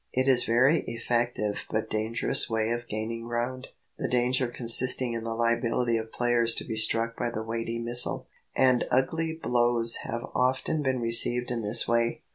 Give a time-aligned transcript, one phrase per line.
[0.13, 3.67] It is a very effective but dangerous way of gaining ground,
[3.99, 8.25] the danger consisting in the liability of players to be struck by the weighty missile,
[8.55, 12.23] and ugly blows have often been received in this way.